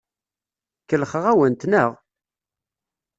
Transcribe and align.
Kellxeɣ-awent, 0.89 1.67
naɣ? 1.71 1.91